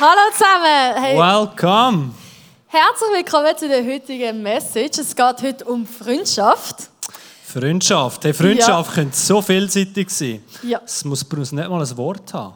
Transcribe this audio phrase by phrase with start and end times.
[0.00, 1.02] Hallo zusammen.
[1.02, 2.14] Hey, Welcome.
[2.68, 4.96] herzlich willkommen zu der heutigen Message.
[4.98, 6.88] Es geht heute um Freundschaft.
[7.44, 8.24] Freundschaft.
[8.24, 10.42] Hey, Freundschaft könnte so vielseitig sein.
[10.62, 10.80] Ja.
[10.82, 12.54] Es muss bloß nicht mal ein Wort haben.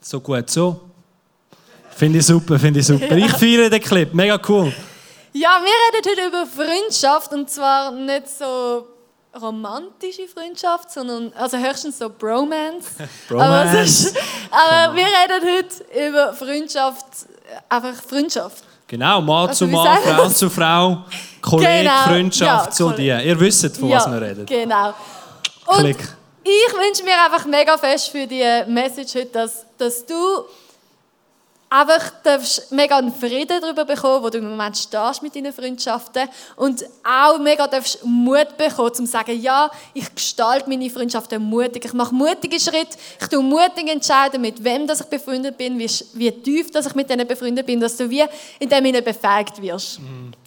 [0.00, 0.80] So gut, so.
[1.94, 3.16] Finde ich super, finde ich super.
[3.16, 4.72] Ich feiere den Clip, mega cool.
[5.34, 8.88] Ja, wir reden heute über Freundschaft und zwar nicht so
[9.40, 12.88] romantische Freundschaft, sondern also höchstens so Bromance.
[13.30, 14.16] Aber, es ist,
[14.50, 17.06] aber wir reden heute über Freundschaft,
[17.68, 18.64] einfach Freundschaft.
[18.86, 21.04] Genau, Mann Also, zu Mann, Frau zu Frau,
[21.40, 22.92] Kollege, Genau, Freundschaft, ja, die.
[22.92, 23.22] Kollege.
[23.22, 24.44] Ihr wisst, von was wir reden.
[24.46, 24.92] Genau.
[25.66, 26.08] Und Klick.
[26.44, 30.14] ich wünsche mir einfach mega fest für die Message heute, dass, dass du
[31.72, 36.28] einfach darfst mega einen Frieden darüber bekommen, wo du im Moment stehst mit deinen Freundschaften
[36.56, 41.84] und auch mega darfst Mut bekommen, um zu sagen, ja, ich gestalte meine Freundschaften mutig,
[41.84, 45.90] ich mache mutige Schritte, ich tue mutig entscheiden, mit wem dass ich befreundet bin, wie,
[46.14, 48.24] wie tief dass ich mit denen befreundet bin, dass du wie
[48.58, 50.00] in dem befähigt wirst.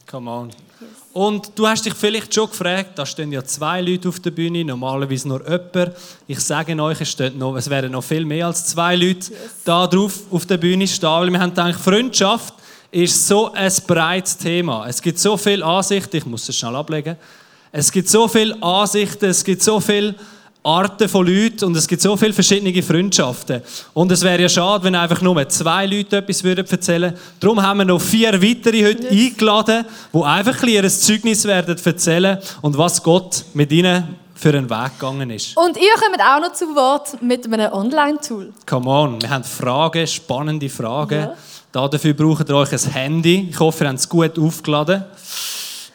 [0.05, 0.51] Come on.
[1.15, 4.65] Und du hast dich vielleicht schon gefragt, da stehen ja zwei Leute auf der Bühne,
[4.65, 5.93] normalerweise nur jemand.
[6.27, 9.31] Ich sage euch, es, noch, es werden noch viel mehr als zwei Leute
[9.63, 12.55] da drauf auf der Bühne stehen, weil wir haben gedacht, Freundschaft
[12.91, 14.87] ist so ein breites Thema.
[14.89, 17.15] Es gibt so viele Ansichten, ich muss es schnell ablegen.
[17.71, 20.15] Es gibt so viele Ansichten, es gibt so viele
[20.65, 23.61] Arten von Leuten und es gibt so viele verschiedene Freundschaften.
[23.93, 27.19] Und es wäre ja schade, wenn einfach nur zwei Leute etwas würden erzählen würden.
[27.39, 32.39] Darum haben wir noch vier weitere heute eingeladen, die einfach ein ihr Zeugnis werden erzählen
[32.63, 35.55] und was Gott mit ihnen für einen Weg gegangen ist.
[35.55, 38.51] Und ihr kommt auch noch zu Wort mit einem Online-Tool.
[38.65, 41.19] Come on, wir haben Fragen, spannende Fragen.
[41.19, 41.35] Ja.
[41.71, 43.49] Da dafür braucht ihr euch ein Handy.
[43.51, 45.03] Ich hoffe, ihr habt es gut aufgeladen.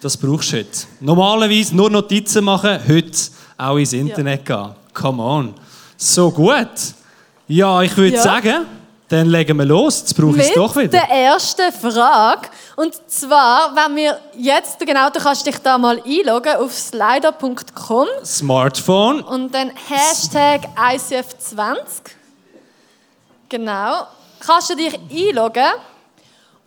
[0.00, 0.68] Das brauchst du heute.
[1.00, 3.18] Normalerweise nur Notizen machen, heute
[3.60, 4.70] auch ins Internet gehen.
[4.94, 5.54] Come on.
[5.96, 6.68] So gut.
[7.48, 8.22] Ja, ich würde Ja.
[8.22, 8.66] sagen,
[9.08, 10.00] dann legen wir los.
[10.00, 10.88] Jetzt brauche ich es doch wieder.
[11.00, 12.48] der ersten Frage.
[12.76, 19.20] Und zwar, wenn wir jetzt, genau, du kannst dich da mal einloggen auf slider.com Smartphone.
[19.22, 21.76] und dann Hashtag ICF20.
[23.48, 24.06] Genau.
[24.38, 25.66] Kannst du dich einloggen.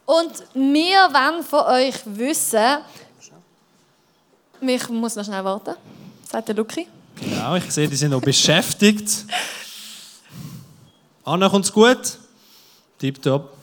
[0.05, 2.77] Und wir wollen von euch wissen,
[4.61, 5.75] ich muss noch schnell warten,
[6.33, 6.87] sagt der Luki.
[7.21, 9.25] Genau, ich sehe, die sind noch beschäftigt.
[11.23, 12.17] Anna, kommt's gut?
[12.97, 13.53] Tipptopp.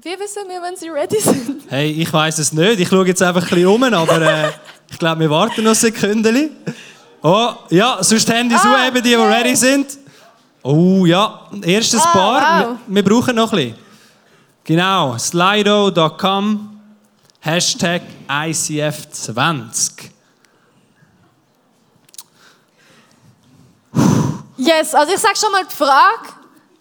[0.00, 1.62] Wie wissen wir, wenn sie ready sind?
[1.68, 2.78] Hey, ich weiß es nicht.
[2.78, 4.52] Ich schaue jetzt einfach ein bisschen um, aber äh,
[4.88, 6.50] ich glaube, wir warten noch ein Sekündchen.
[7.22, 9.26] Oh, ja, sonst Handys Ah, aufheben, die, die yay.
[9.32, 9.98] ready sind.
[10.62, 12.68] Oh ja, erstes Ah, Paar.
[12.68, 12.78] wow.
[12.86, 13.74] Wir, wir brauchen noch ein bisschen.
[14.62, 16.75] Genau, slido.com,
[17.46, 20.10] Hashtag ICF20.
[24.56, 26.26] Yes, also ich sage schon mal die Frage,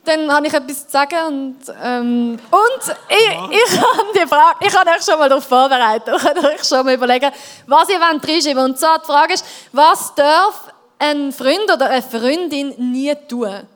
[0.03, 4.75] dann habe ich etwas zu sagen und, ähm, und ich, ich habe die Frage, ich
[4.75, 7.29] habe euch schon mal darauf vorbereitet, ich kann euch schon mal überlegen,
[7.67, 12.01] was ihr wollt reinschreiben Und zwar die Frage ist, was darf ein Freund oder eine
[12.01, 13.67] Freundin nie tun?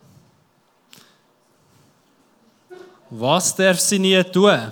[3.12, 4.72] Was darf sie nie tun?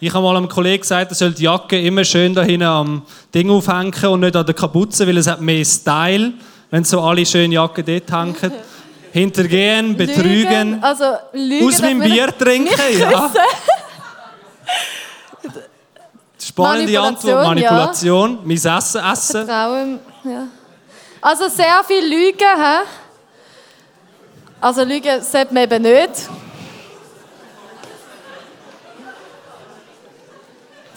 [0.00, 3.02] Ich habe mal einem Kollegen gesagt, er soll die Jacke immer schön da hinten am
[3.34, 6.34] Ding aufhängen und nicht an der Kapuze, weil es hat mehr Style,
[6.70, 8.36] wenn so alle schöne Jacken dort hängen.
[9.10, 13.32] Hintergehen, betrügen, Lügen, also Lügen aus meinem Bier trinken, ja.
[16.38, 19.46] Spannende Antwort, Manipulation, Manipulation, mein Essen essen.
[19.46, 20.46] Vertrauen, ja.
[21.22, 22.84] Also sehr viel Lügen, hä?
[24.60, 26.28] Also Lügen sollte man eben nicht.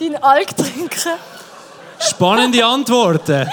[0.01, 1.11] Dein Alk trinken.
[1.99, 3.47] Spannende Antworten.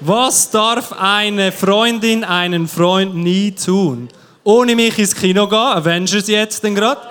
[0.00, 4.08] Was darf eine Freundin einen Freund nie tun?
[4.44, 7.02] Ohne mich ins Kino gehen, Avengers jetzt denn gerade.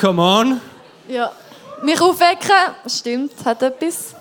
[0.00, 0.60] Come on.
[1.06, 1.30] Ja.
[1.82, 2.50] Mich aufwecken,
[2.86, 4.14] stimmt, hat etwas.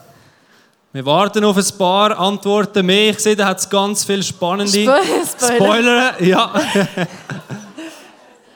[0.92, 3.12] Wir warten auf ein paar Antworten mehr.
[3.12, 4.92] Ich sehe, da hat es ganz viele spannende Spo-
[5.38, 5.56] Spoiler.
[5.56, 6.22] Spoiler.
[6.24, 6.52] Ja.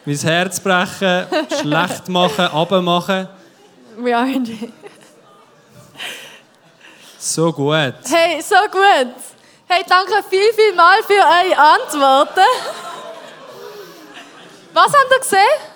[0.06, 1.26] mein Herz brechen,
[1.62, 3.30] schlecht machen, abmachen.
[3.98, 4.74] In
[7.20, 7.94] So gut.
[8.10, 9.16] Hey, so gut.
[9.68, 12.46] Hey, danke viel, viel mal für eure Antworten.
[14.74, 15.72] Was habt ihr gesehen?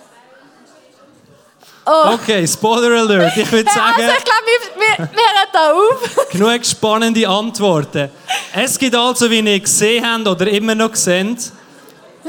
[1.85, 2.13] Oh.
[2.13, 3.37] Okay, Spoiler Alert.
[3.37, 6.29] Ich würde sagen, also ich glaube, wir, wir, wir hören da auf.
[6.31, 8.09] genug spannende Antworten.
[8.53, 11.51] Es gibt also, wie ihr gesehen habt oder immer noch seht,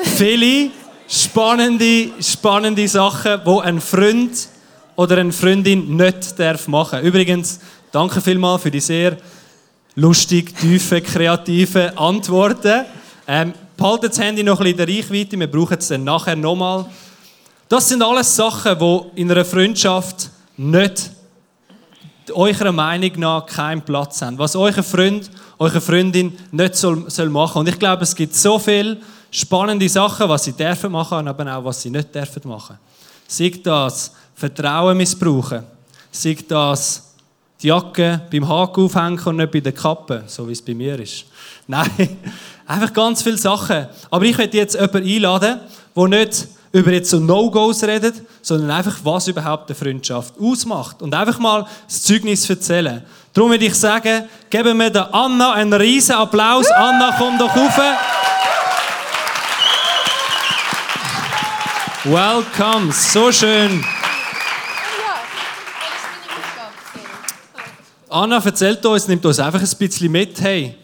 [0.02, 0.70] viele
[1.08, 4.48] spannende, spannende Sachen, die ein Freund
[4.96, 7.60] oder eine Freundin nicht darf machen Übrigens,
[7.92, 9.16] danke vielmals für die sehr
[9.94, 12.84] lustig, tiefe, kreative Antworten.
[13.26, 16.36] Ähm, behaltet das Handy noch ein bisschen in der Reichweite, wir brauchen es dann nachher
[16.36, 16.86] nochmal.
[17.68, 21.10] Das sind alles Sachen, die in einer Freundschaft nicht
[22.32, 24.38] eurer Meinung nach keinen Platz haben.
[24.38, 27.60] Was euer Freund, eure Freundin nicht soll, soll machen.
[27.60, 28.98] Und ich glaube, es gibt so viele
[29.30, 32.78] spannende Sachen, was sie dürfen machen, aber auch was sie nicht dürfen machen.
[33.28, 35.64] Sei das Vertrauen missbrauchen,
[36.12, 37.14] sei das
[37.62, 41.00] die Jacke beim Haken aufhängen und nicht bei der Kappe, so wie es bei mir
[41.00, 41.24] ist.
[41.66, 42.18] Nein,
[42.66, 43.86] einfach ganz viele Sachen.
[44.10, 45.60] Aber ich möchte jetzt jemanden einladen,
[45.96, 51.00] der nicht über jetzt so No-Gos redet, sondern einfach, was überhaupt eine Freundschaft ausmacht.
[51.00, 53.02] Und einfach mal das Zeugnis erzählen.
[53.32, 56.70] Darum würde ich sagen, geben wir der Anna einen riesen Applaus.
[56.70, 57.80] Anna, komm doch rauf.
[62.04, 63.82] Welcome, so schön.
[68.16, 70.40] Anna erzählt uns, nimmt uns einfach ein bisschen mit.
[70.40, 70.74] Hey,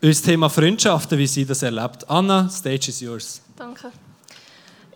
[0.00, 2.08] unser Thema Freundschaften, wie sie das erlebt.
[2.08, 3.42] Anna, stage is yours.
[3.54, 3.92] Danke.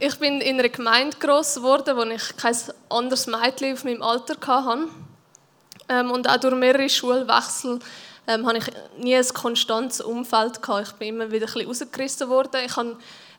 [0.00, 2.56] Ich bin in einer Gemeinde groß geworden, wo ich kein
[2.88, 4.88] anderes Mädchen auf meinem Alter hatte.
[5.90, 7.80] Ähm, und auch durch mehrere Schulwechsel
[8.28, 10.62] ähm, hatte ich nie ein konstantes Umfeld.
[10.62, 10.88] Gehabt.
[10.88, 12.62] Ich bin immer wieder ein bisschen rausgerissen worden.
[12.64, 12.96] Ich habe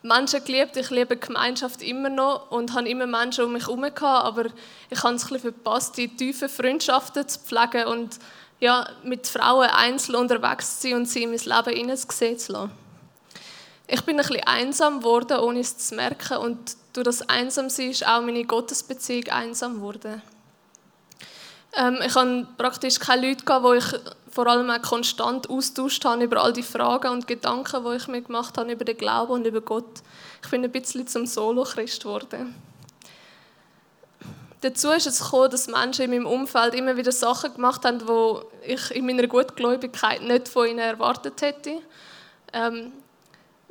[0.08, 4.04] Menschen geliebt, ich liebe Gemeinschaft immer noch und habe immer Menschen um mich herum gehabt,
[4.04, 4.46] aber
[4.90, 8.20] ich habe es ein bisschen verpasst, die tiefen Freundschaften zu pflegen und
[8.60, 12.72] ja, mit Frauen einzeln unterwegs zu sein und sie in mein Leben hineinzusehen zu lassen.
[13.88, 16.38] Ich bin ein bisschen einsam geworden, ohne es zu merken.
[16.38, 20.22] Und durch das Einsamsein ist auch meine Gottesbeziehung einsam geworden.
[21.74, 26.44] Ähm, ich hatte praktisch keine Leute, die ich vor allem auch konstant austauscht habe über
[26.44, 29.62] all die Fragen und Gedanken, die ich mir gemacht habe über den Glauben und über
[29.62, 30.04] Gott.
[30.44, 32.54] Ich bin ein bisschen zum Solo-Christ geworden.
[34.62, 38.74] Dazu ist es gekommen, dass Menschen in meinem Umfeld immer wieder Sachen gemacht haben, die
[38.74, 41.80] ich in meiner Gutgläubigkeit nicht von ihnen erwartet hätte.
[42.54, 42.92] Ähm,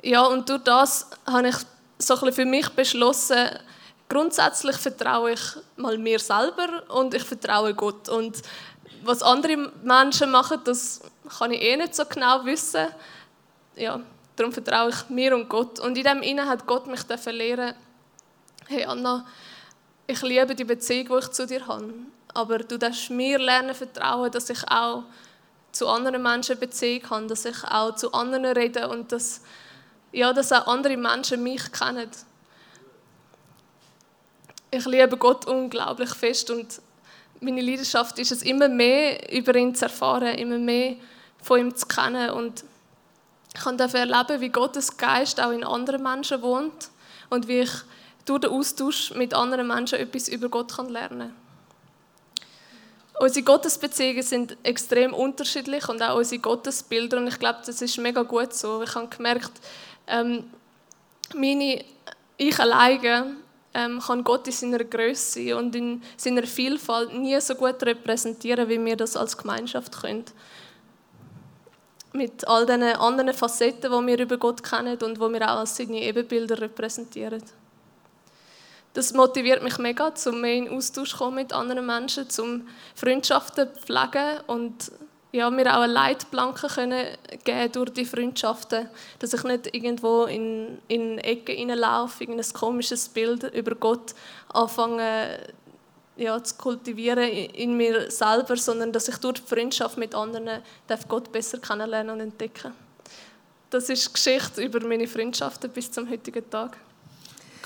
[0.02, 1.56] ja, und durch das habe ich
[1.98, 3.50] so ein für mich beschlossen,
[4.08, 5.42] grundsätzlich vertraue ich
[5.76, 8.08] mal mir selber und ich vertraue Gott.
[8.08, 8.42] Und
[9.04, 11.00] was andere Menschen machen, das
[11.38, 12.86] kann ich eh nicht so genau wissen.
[13.76, 14.00] Ja,
[14.36, 15.80] darum vertraue ich mir und Gott.
[15.80, 17.74] Und in dem Innen hat Gott mich lehren,
[18.66, 19.26] hey Anna,
[20.06, 21.92] ich liebe die Beziehung, die ich zu dir habe.
[22.34, 25.04] Aber du darfst mir lernen vertrauen, dass ich auch
[25.72, 29.42] zu anderen Menschen Beziehung habe, dass ich auch zu anderen rede und dass
[30.12, 32.10] ja, dass auch andere Menschen mich kennen.
[34.70, 36.80] Ich liebe Gott unglaublich fest und
[37.40, 40.96] meine Leidenschaft ist es, immer mehr über ihn zu erfahren, immer mehr
[41.42, 42.64] von ihm zu kennen und
[43.54, 46.90] ich kann dafür erleben, wie Gottes Geist auch in anderen Menschen wohnt
[47.30, 47.70] und wie ich
[48.26, 51.34] durch den Austausch mit anderen Menschen etwas über Gott lernen kann.
[53.18, 58.22] Unsere Gottesbeziehungen sind extrem unterschiedlich und auch unsere Gottesbilder und ich glaube, das ist mega
[58.22, 58.82] gut so.
[58.82, 59.52] Ich habe gemerkt,
[60.06, 60.44] ähm,
[61.34, 61.82] meine,
[62.36, 63.36] ich alleine
[63.76, 68.82] ähm, kann Gott in seiner Größe und in seiner Vielfalt nie so gut repräsentieren, wie
[68.82, 70.24] wir das als Gemeinschaft können.
[72.14, 75.76] Mit all den anderen Facetten, die wir über Gott kennen und die wir auch als
[75.76, 77.42] seine Ebenbilder repräsentieren.
[78.94, 84.40] Das motiviert mich mega, zum mehr in Austausch kommen mit anderen Menschen, zum Freundschaften pflegen
[84.46, 84.90] und
[85.36, 87.06] ja, mir auch eine Leitplanke können
[87.44, 88.88] geben durch die Freundschaften,
[89.18, 94.14] dass ich nicht irgendwo in, in Ecken hineinlaufe, irgendein komisches Bild über Gott
[94.52, 95.38] anfange
[96.16, 101.06] ja, zu kultivieren in mir selber, sondern dass ich durch die Freundschaft mit anderen darf
[101.06, 102.72] Gott besser kennenlernen und entdecken.
[103.68, 106.78] Das ist die Geschichte über meine Freundschaften bis zum heutigen Tag.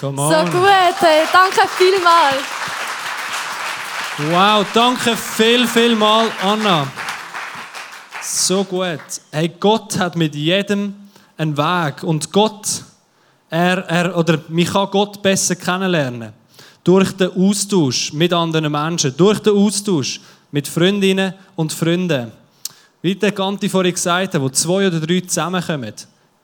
[0.00, 2.42] So gut, hey, danke vielmals.
[4.32, 6.88] Wow, danke viel, viel mal, Anna.
[8.22, 9.00] So gut.
[9.30, 10.94] Hey, Gott hat mit jedem
[11.36, 12.82] einen Weg und Gott,
[13.48, 16.32] er, er, oder mich kann Gott besser kennenlernen.
[16.84, 22.32] Durch den Austausch mit anderen Menschen, durch den Austausch mit Freundinnen und Freunden.
[23.02, 25.94] Wie der Ganti vorhin gesagt hat, wo zwei oder drei zusammenkommen,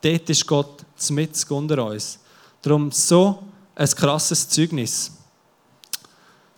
[0.01, 2.19] dort ist Gott mit unter uns.
[2.61, 3.43] Darum so
[3.75, 5.11] ein krasses Zeugnis.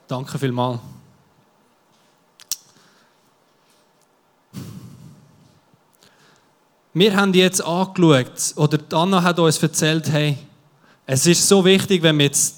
[0.07, 0.79] Danke vielmals.
[6.93, 10.37] Wir haben jetzt angeschaut, oder Anna hat uns erzählt, hey,
[11.05, 12.55] es ist so wichtig, wenn wir jetzt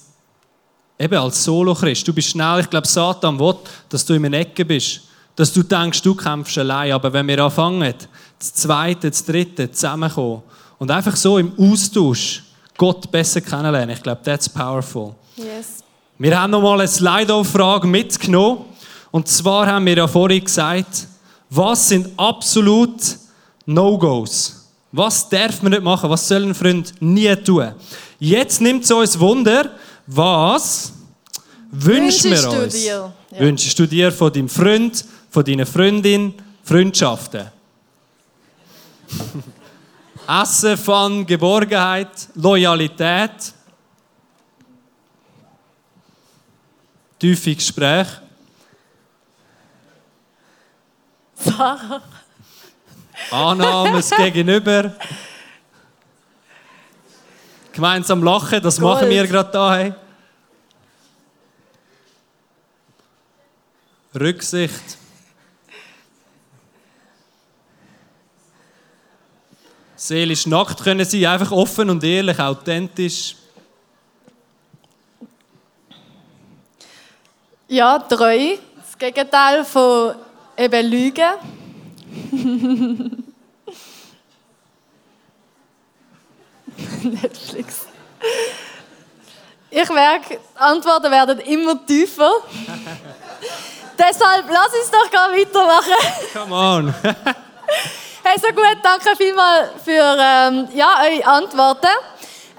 [0.98, 3.56] eben als Solo-Christ, du bist schnell, ich glaube, Satan will,
[3.90, 5.02] dass du in einer Ecke bist,
[5.36, 7.94] dass du denkst, du kämpfst allein, aber wenn wir anfangen,
[8.40, 10.44] das Zweite, das Dritte zusammenkommen
[10.80, 12.44] und einfach so im Austausch
[12.78, 15.14] Gott besser kennenlernen, ich glaube, that's powerful.
[15.36, 15.84] Yes.
[16.18, 18.64] Wir haben noch mal eine Slido-Frage mitgenommen
[19.12, 21.08] und zwar haben wir ja vorhin gesagt,
[21.50, 23.02] Was sind absolut
[23.66, 24.62] No-Gos?
[24.92, 26.10] Was darf man nicht machen?
[26.10, 27.74] Was soll ein Freund nie tun?
[28.20, 29.72] Jetzt nimmt es uns Wunder,
[30.06, 30.92] was
[31.72, 32.74] wünschen wir uns?
[32.74, 33.14] Dir?
[33.32, 33.40] Ja.
[33.40, 37.48] Wünschst du dir von deinem Freund, von deiner Freundin Freundschaften?
[40.28, 43.54] Essen, Fun, Geborgenheit, Loyalität,
[47.20, 48.22] tiefe Gespräche.
[51.36, 52.02] Sarah.
[53.30, 54.94] Annahme Gegenüber.
[57.72, 58.96] Gemeinsam lachen, das Gold.
[58.96, 59.96] machen wir gerade da.
[64.20, 64.98] Rücksicht.
[69.96, 73.36] Seelisch nackt können sie einfach offen und ehrlich, authentisch.
[77.68, 78.58] Ja, treu.
[78.76, 80.16] Das Gegenteil von
[80.58, 81.61] eben Lügen.
[87.04, 87.88] Netflix.
[89.70, 92.30] Ich merke, die Antworten werden immer tiefer.
[93.98, 95.94] Deshalb lass uns doch gar weitermachen.
[96.34, 96.94] Come on.
[98.24, 101.88] hey, so gut, danke vielmals für ähm, ja, eure Antworten.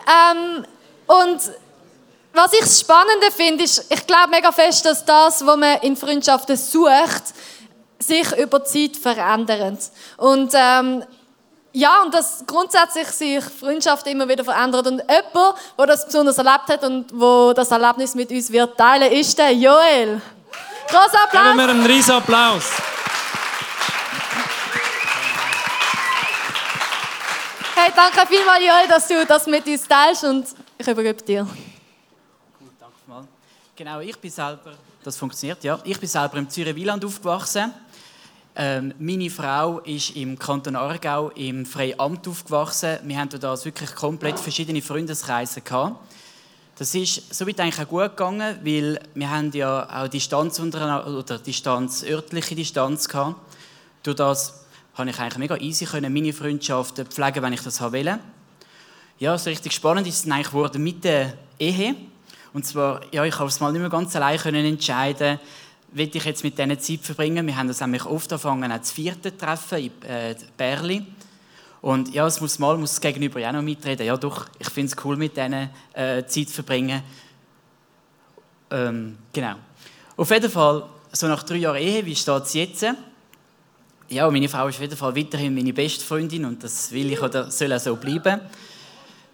[0.06, 0.64] Ähm,
[1.06, 1.40] und
[2.32, 5.96] was ich das Spannende finde, ist, ich glaube mega fest, dass das, was man in
[5.96, 7.34] Freundschaften sucht,
[8.02, 9.90] sich über die Zeit verändert.
[10.16, 11.04] Und ähm,
[11.72, 14.86] ja, und dass grundsätzlich sich Freundschaften immer wieder verändert.
[14.86, 19.10] Und jemand, der das besonders erlebt hat und wo das Erlebnis mit uns wird teilen,
[19.10, 20.20] ist der Joel.
[20.88, 21.44] Großer Applaus!
[21.44, 22.64] Geben wir einen riesen Applaus!
[27.74, 31.44] Hey, danke vielmals, Joel, dass du das mit uns teilst und ich übergebe dir.
[31.44, 33.24] Gut, danke mal.
[33.74, 35.78] Genau, ich bin selber, das funktioniert, ja.
[35.82, 37.72] Ich bin selber im Zürich Wieland aufgewachsen.
[38.54, 42.98] Ähm, meine Frau ist im Kanton Aargau im Freiamt aufgewachsen.
[43.04, 45.96] Wir haben da wirklich komplett verschiedene Freundeskreise gehabt.
[46.76, 52.04] Das ist somit eigentlich auch gut gegangen, weil wir haben ja auch Distanz oder Distanz,
[52.04, 53.36] örtliche Distanz gehabt.
[54.02, 58.18] Durch das konnte ich eigentlich mega easy können meine Freundschaften pflegen, wenn ich das wollte.
[59.18, 61.94] Ja, so richtig spannend ist es eigentlich geworden mit der Ehe.
[62.52, 65.38] Und zwar, ja, ich habe es mal nicht mehr ganz allein können entscheiden
[65.92, 67.46] will ich jetzt mit denen Zeit verbringen.
[67.46, 71.06] Wir haben das nämlich oft angefangen, auch zu vierten treffen in äh, Berli.
[71.80, 74.06] Und ja, es muss mal muss das Gegenüber ja auch noch mitreden.
[74.06, 77.02] Ja, doch, ich finde es cool, mit denen äh, Zeit zu verbringen.
[78.70, 79.56] Ähm, genau.
[80.16, 82.86] Auf jeden Fall, so nach drei Jahren Ehe, wie steht es jetzt?
[84.08, 87.20] Ja, meine Frau ist auf jeden Fall weiterhin meine beste Freundin und das will ich
[87.20, 88.40] oder soll auch so bleiben.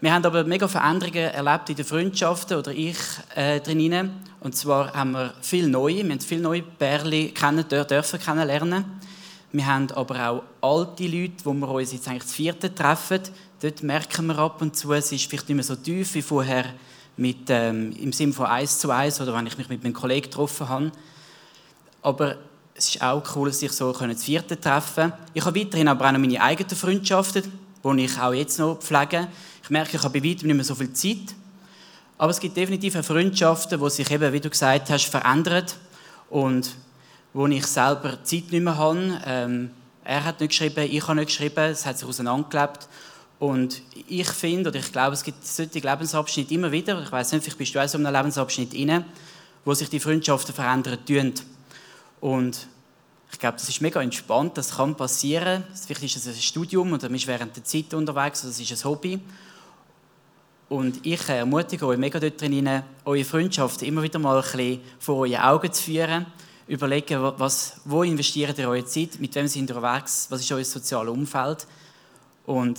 [0.01, 2.97] Wir haben aber mega Veränderungen erlebt in den Freundschaften oder ich
[3.35, 4.13] äh, drinnen.
[4.39, 8.85] Und zwar haben wir viel neue, wir haben viele neue Bärli kennen, dürfen kennenlernen.
[9.51, 13.23] Wir haben aber auch alte Leute, wo wir uns jetzt eigentlich das vierte treffen.
[13.61, 16.67] Dort merken wir ab und zu, es ist vielleicht nicht mehr so tief wie vorher
[17.17, 20.31] mit, ähm, im Sinne von eins zu eins oder wenn ich mich mit meinem Kollegen
[20.31, 20.93] getroffen habe.
[22.03, 22.37] Aber
[22.73, 26.21] es ist auch cool, sich so das vierte treffen Ich habe weiterhin aber auch noch
[26.21, 27.53] meine eigenen Freundschaften,
[27.83, 29.27] die ich auch jetzt noch pflege.
[29.69, 31.35] Ich merke, ich habe bei weitem nicht mehr so viel Zeit.
[32.17, 35.67] Aber es gibt definitiv Freundschaften, die sich eben, wie du gesagt hast, verändern
[36.31, 36.71] und
[37.35, 39.21] wo ich selber Zeit nicht mehr habe.
[39.27, 39.71] Ähm,
[40.05, 42.89] er hat nicht geschrieben, ich habe nicht geschrieben, es hat sich auseinandergelebt.
[43.39, 47.43] Und ich finde, oder ich glaube, es gibt solche Lebensabschnitte immer wieder, ich weiß nicht,
[47.43, 49.05] vielleicht bist du auch so in einem Lebensabschnitt inne,
[49.67, 51.35] wo sich die Freundschaften verändern tun.
[52.23, 52.69] Und
[53.31, 55.63] ich glaube, das ist mega entspannt, das kann passieren.
[55.75, 58.73] Vielleicht ist es ein Studium oder man ist während der Zeit unterwegs, oder es ist
[58.73, 59.21] ein Hobby.
[60.69, 65.27] Und ich ermutige euch mega dort drin, eure Freundschaft immer wieder mal ein bisschen vor
[65.27, 66.27] euren Augen zu führen.
[66.67, 70.65] Überlegen, was, wo investiert ihr eure Zeit, mit wem seid ihr unterwegs, was ist euer
[70.65, 71.67] soziales Umfeld.
[72.45, 72.79] Und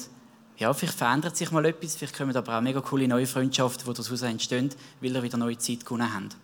[0.58, 4.02] ja, vielleicht verändert sich mal etwas, vielleicht kommen aber auch mega coole neue Freundschaften, die
[4.02, 4.70] daraus entstehen,
[5.02, 6.36] weil ihr wieder neue Zeit gewonnen habt.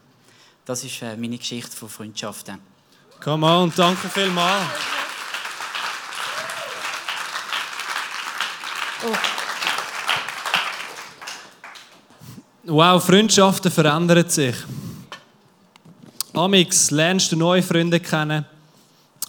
[0.65, 2.57] Das ist äh, meine Geschichte von Freundschaften.
[3.23, 4.63] Come on, danke vielmals.
[9.05, 9.34] Oh.
[12.67, 14.55] Wow, Freundschaften verändern sich.
[16.33, 18.43] Amix lernst du neue Freunde kennen.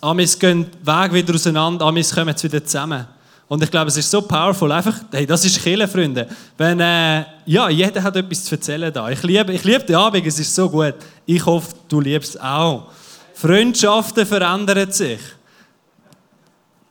[0.01, 3.07] Amix gehen Weg wieder auseinander, Amix kommen jetzt wieder zusammen.
[3.47, 4.73] Und ich glaube, es ist so powerful.
[4.73, 6.27] Einfach, hey, das ist Kille, Freunde.
[6.57, 9.11] Wenn, äh, ja, jeder hat etwas zu erzählen da.
[9.11, 10.95] Ich liebe, ich liebe den Abend, es ist so gut.
[11.27, 12.87] Ich hoffe, du liebst es auch.
[13.35, 15.21] Freundschaften verändern sich.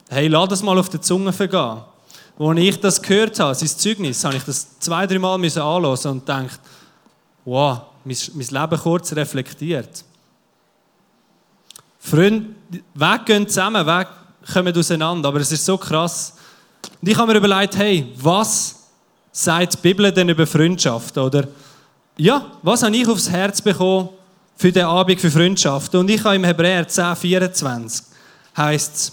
[0.10, 1.82] Hey, lass das mal auf die Zunge vergehen.
[2.38, 6.25] Als ich das gehört habe, sein Zeugnis, habe ich das zwei, drei Mal anhören und
[6.25, 6.60] gedacht,
[7.46, 10.04] wow, mein, Leben kurz reflektiert.
[12.00, 12.50] Freunde,
[12.94, 14.10] Wege gehen zusammen, Wege
[14.54, 16.34] kommen auseinander, aber es ist so krass.
[17.01, 18.75] Und ich habe mir überlegt, hey, was
[19.32, 21.18] sagt die Bibel denn über Freundschaft?
[21.18, 21.48] Oder
[22.18, 24.10] ja, was habe ich aufs Herz bekommen
[24.56, 25.96] für den Abend für Freundschaft?
[25.96, 28.06] Und ich habe im Hebräer 10, 24
[28.56, 29.12] heißt es,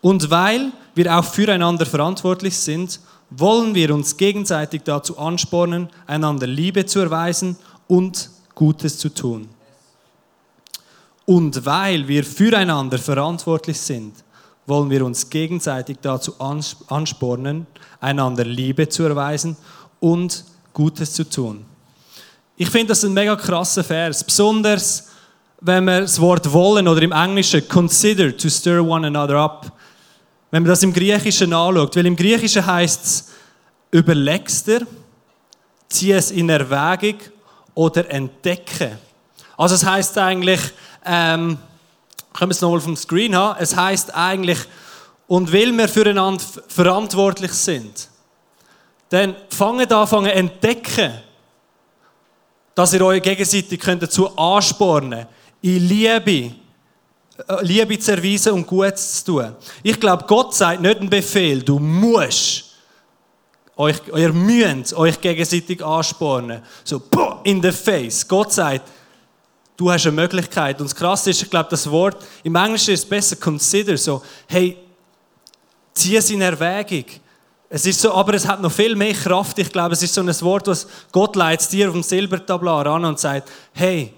[0.00, 6.86] und weil wir auch füreinander verantwortlich sind, wollen wir uns gegenseitig dazu anspornen, einander Liebe
[6.86, 7.56] zu erweisen
[7.88, 9.48] und Gutes zu tun.
[11.26, 14.12] Und weil wir füreinander verantwortlich sind,
[14.66, 17.66] wollen wir uns gegenseitig dazu anspornen,
[18.00, 19.56] einander Liebe zu erweisen
[20.00, 21.64] und Gutes zu tun.
[22.56, 25.08] Ich finde das ein mega krasser Vers, besonders
[25.60, 29.72] wenn man das Wort wollen oder im Englischen consider to stir one another up,
[30.54, 33.28] wenn man das im Griechischen anschaut, weil im Griechischen heißt es
[33.90, 34.86] überlegst dir,
[35.88, 37.18] zieh es in Erwägung
[37.74, 38.96] oder entdecke.
[39.56, 40.60] Also es heißt eigentlich,
[41.04, 41.58] ähm,
[42.32, 44.60] können wir es nochmal vom Screen haben, es heißt eigentlich,
[45.26, 48.08] und weil wir füreinander verantwortlich sind,
[49.08, 51.14] dann fangen an, fangen entdecken,
[52.76, 55.26] dass ihr euch gegenseitig könnt dazu anspornen
[55.62, 56.54] in Liebe,
[57.62, 59.56] Liebe zu erweisen und Gutes zu tun.
[59.82, 62.64] Ich glaube, Gott sagt nicht einen Befehl, du musst
[63.76, 66.62] euch, ihr müsst euch gegenseitig anspornen.
[66.84, 67.02] So,
[67.42, 68.26] in the face.
[68.26, 68.88] Gott sagt,
[69.76, 70.80] du hast eine Möglichkeit.
[70.80, 74.22] Und das Krasse ist, ich glaube, das Wort, im Englischen ist es besser consider, so,
[74.46, 74.76] hey,
[75.92, 77.04] zieh es in Erwägung.
[77.68, 79.58] Es ist so, aber es hat noch viel mehr Kraft.
[79.58, 83.04] Ich glaube, es ist so ein Wort, was Gott leitet dir auf dem Silbertablar an
[83.04, 84.12] und sagt, hey,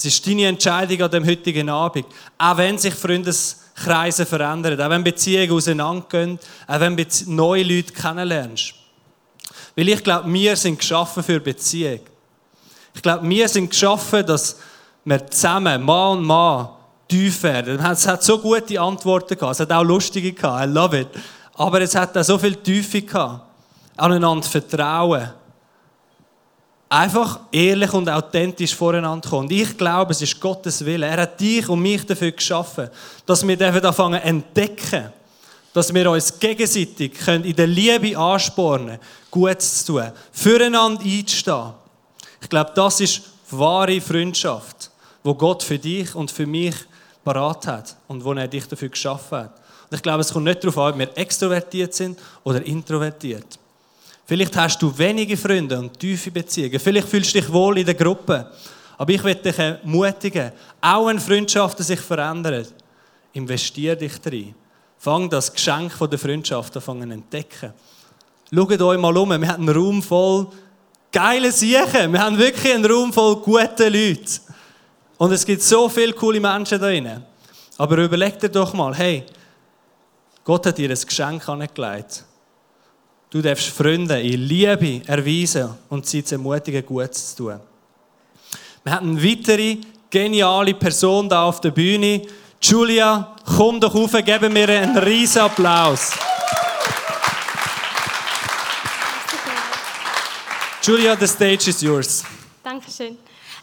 [0.00, 2.06] es ist deine Entscheidung an dem heutigen Abend.
[2.38, 8.72] Auch wenn sich Freundeskreise verändern, auch wenn Beziehungen auseinandergehen, auch wenn du neue Leute kennenlernst.
[9.76, 12.00] Weil ich glaube, wir sind geschaffen für Beziehung.
[12.94, 14.56] Ich glaube, wir sind geschaffen, dass
[15.04, 16.70] wir zusammen, Mann und Mann,
[17.06, 17.78] tief werden.
[17.84, 21.08] Es hat so gute Antworten gehabt, es hat auch lustige gehabt, I love it.
[21.54, 23.42] Aber es hat auch so viel Tiefe gehabt.
[23.98, 25.30] Aneinander vertrauen
[26.90, 29.46] einfach ehrlich und authentisch voreinander kommen.
[29.46, 31.06] Und ich glaube, es ist Gottes Wille.
[31.06, 32.90] Er hat dich und mich dafür geschaffen,
[33.24, 35.12] dass wir anfangen entdecken,
[35.72, 38.98] dass wir uns gegenseitig in der Liebe anspornen,
[39.30, 41.72] Gutes zu tun, füreinander einzustehen.
[42.42, 43.22] Ich glaube, das ist
[43.52, 44.90] wahre Freundschaft,
[45.22, 46.74] wo Gott für dich und für mich
[47.22, 49.54] parat hat und wo er dich dafür geschaffen hat.
[49.88, 53.59] Und ich glaube, es kommt nicht darauf an, ob wir extrovertiert sind oder introvertiert.
[54.30, 56.78] Vielleicht hast du wenige Freunde und tiefe Beziehungen.
[56.78, 58.48] Vielleicht fühlst du dich wohl in der Gruppe.
[58.96, 62.64] Aber ich möchte dich ermutigen, auch wenn Freundschaften sich verändern,
[63.32, 64.54] investier dich drin.
[64.98, 67.72] Fang das Geschenk der Freundschaft an zu entdecken.
[68.54, 70.46] Schaut euch mal um, wir haben einen Raum voll
[71.10, 72.12] geile Siechen.
[72.12, 74.42] Wir haben wirklich einen Raum voll gute Leute.
[75.18, 77.24] Und es gibt so viele coole Menschen da drin.
[77.78, 79.24] Aber überleg dir doch mal, hey,
[80.44, 82.26] Gott hat dir ein Geschenk angelegt.
[83.30, 87.60] Du darfst Freunde in Liebe erweisen und sie zu ermutigen, Gutes zu tun.
[88.82, 89.76] Wir haben eine weitere
[90.10, 92.22] geniale Person da auf der Bühne.
[92.60, 96.10] Julia, komm doch rauf, geben wir einen riesen Applaus.
[100.82, 102.24] Julia, the stage is yours.
[102.64, 103.16] Dankeschön.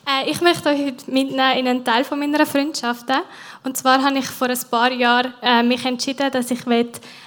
[0.07, 3.17] Äh, ich möchte euch heute mitnehmen in einen Teil von meiner Freundschaften.
[3.63, 6.61] Und zwar habe ich vor ein paar Jahren äh, mich entschieden, dass ich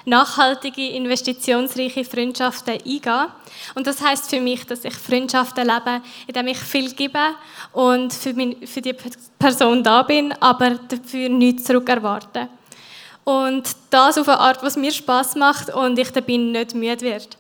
[0.07, 3.27] nachhaltige, investitionsreiche Freundschaften eingehen
[3.75, 7.35] Und das heißt für mich, dass ich Freundschaften lebe, indem ich viel gebe
[7.73, 8.97] und für, die
[9.39, 12.49] Person da bin, aber dafür nichts zurückerwarte.
[13.25, 17.40] Und das auf eine Art, was mir Spaß macht und ich dabei nicht müde werde.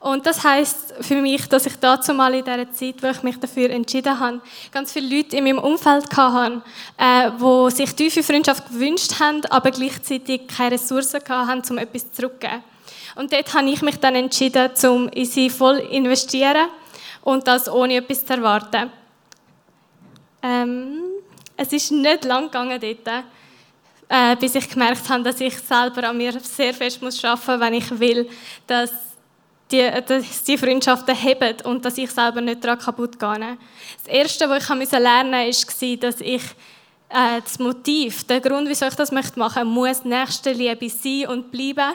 [0.00, 3.38] Und das heißt für mich, dass ich dazu mal in dieser Zeit, wo ich mich
[3.40, 6.62] dafür entschieden habe, ganz viele Leute in meinem Umfeld hatte,
[6.96, 12.62] äh, die sich tiefe Freundschaft gewünscht haben, aber gleichzeitig keine Ressourcen hatten, um etwas zurückzugeben.
[13.16, 16.68] Und dort habe ich mich dann entschieden, um in sie voll investieren
[17.22, 18.92] und das ohne etwas zu erwarten.
[20.40, 21.00] Ähm,
[21.56, 23.24] es ist nicht lang gegangen dort,
[24.08, 27.74] äh, bis ich gemerkt habe, dass ich selber an mir sehr fest arbeiten muss, wenn
[27.74, 28.30] ich will,
[28.64, 29.07] dass
[29.70, 33.58] die, dass die Freundschaften heben und dass ich selber nicht daran kaputt gehe.
[34.04, 36.42] Das Erste, was ich lernen musste, war, dass ich
[37.10, 41.94] äh, das Motiv, der Grund, wieso ich das machen möchte, muss Nächstenliebe sein und bleiben.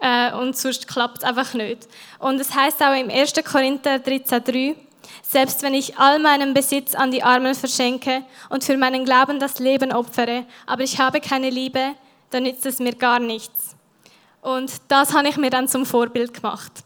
[0.00, 1.88] Äh, und sonst klappt es einfach nicht.
[2.18, 3.34] Und es heißt auch im 1.
[3.44, 4.76] Korinther 13,3,
[5.22, 9.58] selbst wenn ich all meinen Besitz an die Armen verschenke und für meinen Glauben das
[9.58, 11.94] Leben opfere, aber ich habe keine Liebe,
[12.30, 13.76] dann nützt es mir gar nichts.
[14.40, 16.84] Und das habe ich mir dann zum Vorbild gemacht.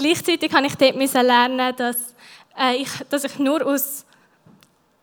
[0.00, 2.14] Gleichzeitig musste ich dort lernen, dass,
[2.58, 4.06] äh, ich, dass ich nur aus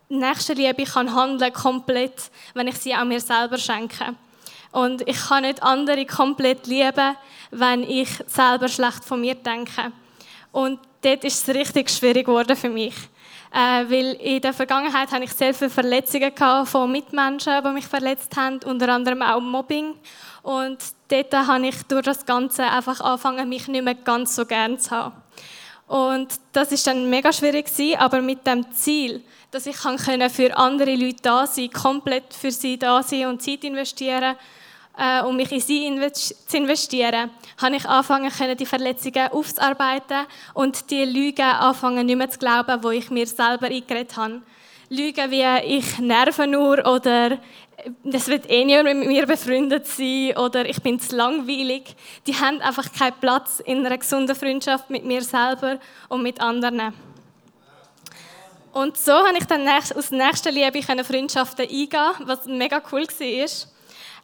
[0.09, 4.15] nächste Liebe kann handeln komplett, wenn ich sie auch mir selber schenke.
[4.71, 7.15] Und ich kann nicht andere komplett lieben,
[7.51, 9.91] wenn ich selber schlecht von mir denke.
[10.51, 12.95] Und dort ist es richtig schwierig geworden für mich.
[13.53, 16.33] Äh, weil in der Vergangenheit hatte ich sehr viele Verletzungen
[16.65, 19.93] von Mitmenschen, die mich verletzt haben, unter anderem auch Mobbing.
[20.47, 20.77] Und
[21.09, 24.91] dort habe ich durch das Ganze einfach angefangen, mich nicht mehr ganz so gern zu
[24.91, 25.13] haben.
[25.87, 30.95] Und das ist dann mega schwierig gewesen, aber mit dem Ziel, dass ich für andere
[30.95, 34.37] Leute da sein, komplett für sie da sein und Zeit investieren
[34.97, 37.29] äh, um mich in sie zu investieren,
[37.61, 42.91] habe ich angefangen, die Verletzungen aufzuarbeiten und die Lügen anfangen nicht mehr zu glauben, wo
[42.91, 44.41] ich mir selber eingeredet habe.
[44.89, 47.39] Lügen wie ich nerve nur oder
[48.03, 51.95] es wird eh niemand mit mir befreundet sein oder ich bin zu langweilig.
[52.25, 56.93] Die haben einfach keinen Platz in einer gesunden Freundschaft mit mir selber und mit anderen.
[58.71, 63.47] Und so habe ich dann aus nächster Liebe Freundschaften eingehen, was mega cool war.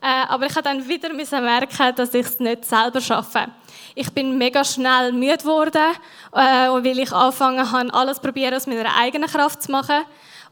[0.01, 3.47] Äh, aber ich habe dann wieder merken, dass ich es nicht selber schaffe.
[3.95, 5.95] Ich bin mega schnell müde geworden,
[6.33, 10.03] äh, weil ich angefangen habe, alles aus meiner eigenen Kraft zu machen.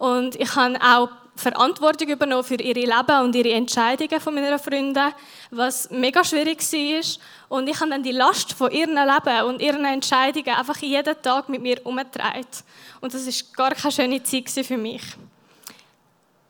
[0.01, 5.13] Und ich habe auch Verantwortung übernommen für ihre Leben und ihre Entscheidungen von meinen Freunden,
[5.51, 7.59] was mega schwierig war.
[7.59, 11.49] Und ich habe dann die Last von ihrem Leben und ihren Entscheidungen einfach jeden Tag
[11.49, 12.47] mit mir umgetragen.
[12.99, 15.03] Und das ist gar keine schöne Zeit für mich.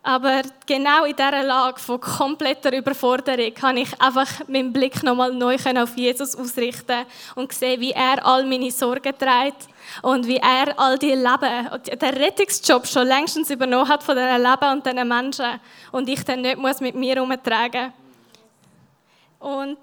[0.03, 5.57] Aber genau in dieser Lage von kompletter Überforderung kann ich einfach meinen Blick nochmal neu
[5.77, 9.67] auf Jesus ausrichten und sehen, wie er all meine Sorgen trägt
[10.01, 11.69] und wie er all die Leben,
[12.01, 15.59] den Rettungsjob schon längstens übernommen hat von diesen Leben und diesen Menschen
[15.91, 17.93] und ich dann nicht muss mit mir herumtragen
[19.39, 19.77] Und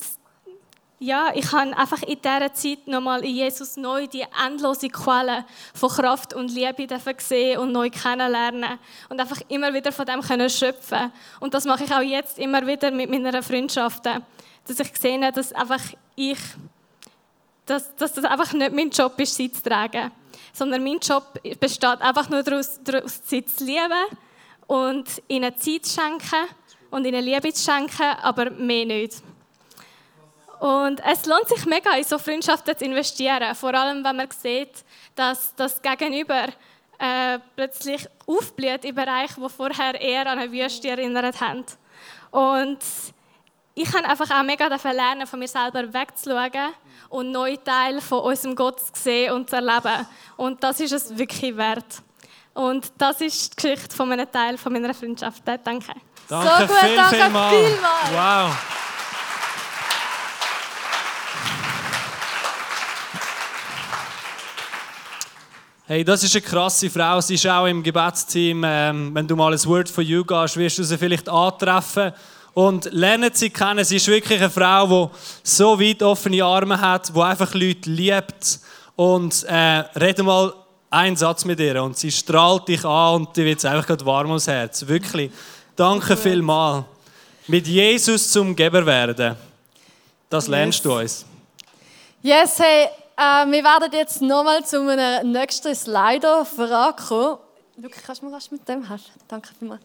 [1.01, 5.91] ja, ich habe einfach in dieser Zeit nochmal in Jesus neu die endlose Quelle von
[5.91, 11.13] Kraft und Liebe gesehen und neu kennenlernen und einfach immer wieder von dem können schöpfen.
[11.39, 14.25] Und das mache ich auch jetzt immer wieder mit meinen Freundschaften,
[14.67, 15.83] dass ich habe, dass einfach
[16.17, 16.39] ich,
[17.65, 20.11] dass, dass das einfach nicht mein Job ist, sie zu tragen,
[20.53, 24.19] sondern mein Job besteht einfach nur daraus, daraus sie zu lieben
[24.67, 26.49] und ihnen Zeit zu schenken
[26.91, 29.23] und ihnen Liebe zu schenken, aber mehr nicht.
[30.61, 33.55] Und es lohnt sich mega, in so Freundschaften zu investieren.
[33.55, 36.47] Vor allem, wenn man sieht, dass das Gegenüber
[36.99, 41.65] äh, plötzlich aufblüht in Bereichen, die vorher eher an eine Wüste erinnert haben.
[42.31, 42.79] Und
[43.75, 46.75] ich kann einfach auch mega davon lernen, von mir selber wegzuschauen
[47.09, 50.07] und neue Teile von unserem Gott zu sehen und zu erleben.
[50.37, 52.03] Und das ist es wirklich wert.
[52.55, 55.43] Und das ist die Geschichte von einem Teil von meiner Freundschaft.
[55.47, 55.95] Danke.
[56.29, 57.55] Danke so gut, viel, danke vielmals.
[57.55, 58.13] vielmals.
[58.13, 58.88] Wow.
[65.91, 67.19] Hey, das ist eine krasse Frau.
[67.19, 68.63] Sie ist auch im Gebetsteam.
[68.63, 72.13] Ähm, wenn du mal ein Word for You gehst, wirst du sie vielleicht antreffen.
[72.53, 73.83] Und lernen sie kennen.
[73.83, 78.61] Sie ist wirklich eine Frau, die so weit offene Arme hat, die einfach Leute liebt.
[78.97, 80.53] Und äh, rede mal
[80.91, 84.27] einen Satz mit ihr und sie strahlt dich an und dir wird einfach gerade warm
[84.27, 84.87] ums Herz.
[84.87, 85.31] Wirklich.
[85.75, 86.85] Danke vielmals.
[87.47, 89.37] Mit Jesus zum Geber werden.
[90.29, 90.83] Das lernst yes.
[90.83, 91.27] du uns.
[92.21, 92.89] Yes, hey.
[93.19, 97.39] Äh, wir werden jetzt nochmal zu einer nächsten Slider-Frage kommen.
[97.77, 99.11] Lukas, kannst du mir was mit dem helfen?
[99.27, 99.83] Danke vielmals.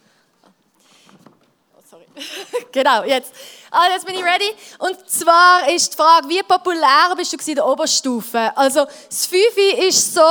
[1.76, 2.06] Oh, sorry.
[2.72, 3.34] genau, jetzt.
[3.72, 4.54] Also jetzt bin ich ready.
[4.78, 8.56] Und zwar ist die Frage, wie populär bist du in der Oberstufe?
[8.56, 10.22] Also das Fünfe ist so,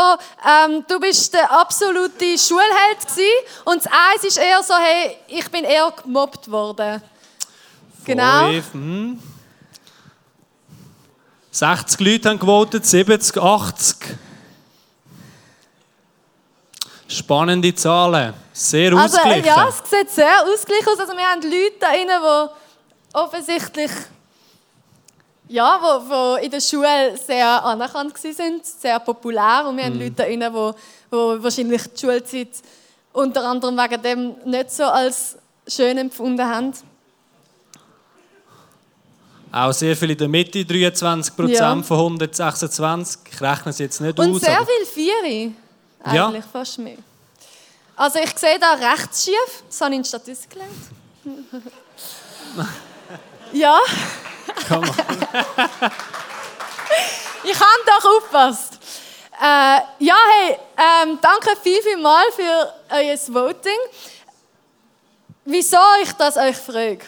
[0.48, 3.24] ähm, du bist der absolute Schulheld gewesen,
[3.64, 7.02] und das Eins ist eher so, hey, ich bin eher gemobbt worden.
[8.04, 8.46] Genau.
[8.46, 9.31] Fünf, hm.
[11.52, 13.96] 60 Leute haben gewotet, 70, 80.
[17.06, 18.32] Spannende Zahlen.
[18.54, 19.46] Sehr also, ausgeglichen.
[19.46, 20.98] Ja, es sieht sehr ausgeglichen aus.
[20.98, 23.90] Also wir haben Leute da drin, die offensichtlich
[25.48, 29.66] ja, wo, wo in der Schule sehr anerkannt sind, sehr populär.
[29.68, 30.00] Und wir haben mhm.
[30.00, 30.46] Leute da drin, die,
[31.10, 32.48] die wahrscheinlich die Schulzeit
[33.12, 35.36] unter anderem wegen dem nicht so als
[35.68, 36.72] schön empfunden haben.
[39.52, 41.82] Auch sehr viel in der Mitte, 23 Prozent ja.
[41.82, 43.20] von 126.
[43.30, 44.34] Ich rechne es jetzt nicht Und aus.
[44.36, 45.54] Und sehr viel Vieri.
[46.02, 46.50] Eigentlich ja.
[46.50, 46.96] fast mehr.
[47.94, 49.62] Also ich sehe da rechts schief.
[49.68, 50.72] Das habe ich in Statistik gelernt.
[53.52, 53.78] ja.
[54.68, 54.84] Komm
[57.44, 58.78] ich habe doch aufgepasst.
[59.38, 63.78] Äh, ja, hey, ähm, danke viel, viel mal für euer Voting.
[65.44, 67.00] Wieso ich das euch frage?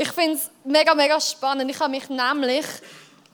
[0.00, 1.68] Ich finde es mega, mega spannend.
[1.68, 2.64] Ich habe mich nämlich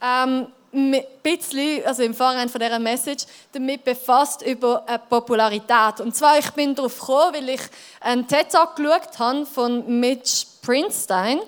[0.01, 5.99] ähm, ein bisschen, also im Vorhinein von dieser Message, damit befasst über eine Popularität.
[5.99, 7.61] Und zwar, ich bin darauf gekommen, weil ich
[8.01, 11.39] einen TED-Talk geschaut habe von Mitch Prinstein.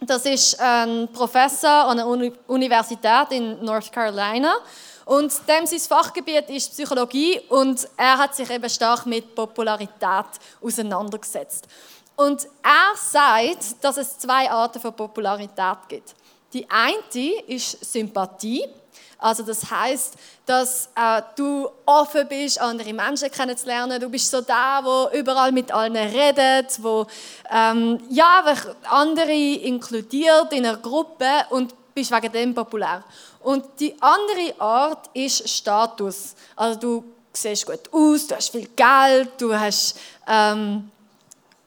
[0.00, 4.54] Das ist ein Professor an einer Universität in North Carolina.
[5.04, 10.26] Und dem sein Fachgebiet ist Psychologie und er hat sich eben stark mit Popularität
[10.62, 11.68] auseinandergesetzt.
[12.16, 16.14] Und er sagt, dass es zwei Arten von Popularität gibt.
[16.52, 18.64] Die eine ist Sympathie.
[19.18, 24.00] Also das heißt, dass äh, du offen bist, andere Menschen kennenzulernen.
[24.00, 27.06] Du bist so der, wo überall mit allen redet, wo
[27.50, 28.44] ähm, ja,
[28.84, 33.02] andere inkludiert in einer Gruppe und bist wegen dem populär.
[33.40, 36.34] Und die andere Art ist Status.
[36.54, 40.90] Also du siehst gut aus, du hast viel Geld, du hast, ähm,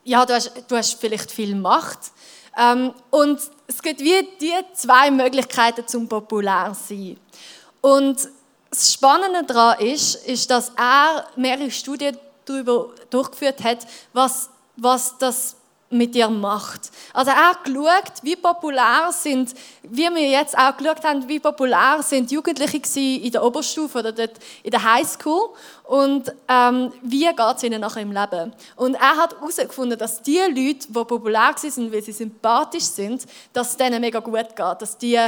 [0.10, 2.00] ja, du hast, du hast vielleicht viel Macht.
[2.58, 7.18] Ähm, und es gibt wie die zwei Möglichkeiten zum populär sein.
[7.82, 8.28] Und
[8.72, 15.56] das Spannende daran ist, ist, dass er mehrere Studien darüber durchgeführt hat, was, was das
[15.90, 16.92] mit dir macht.
[17.14, 22.02] Also er hat geschaut, wie populär sind, wie wir jetzt auch geschaut haben, wie populär
[22.02, 25.50] sind Jugendliche in der Oberstufe oder dort in der Highschool
[25.86, 28.54] und ähm, wie geht es ihnen nachher im Leben.
[28.76, 33.72] Und er hat herausgefunden, dass die Leute, die populär sind, weil sie sympathisch sind, dass
[33.72, 35.20] es denen mega gut geht, dass die